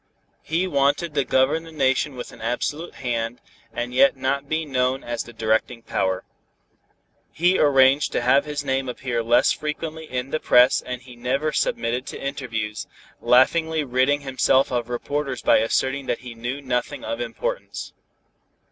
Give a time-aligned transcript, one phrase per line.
[0.41, 3.39] He wanted to govern the Nation with an absolute hand,
[3.71, 6.23] and yet not be known as the directing power.
[7.31, 11.51] He arranged to have his name appear less frequently in the press and he never
[11.51, 12.87] submitted to interviews,
[13.19, 17.93] laughingly ridding himself of reporters by asserting that he knew nothing of importance.